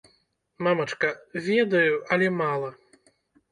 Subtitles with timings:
[0.67, 1.11] Мамачка,
[1.49, 2.75] ведаю, але мала.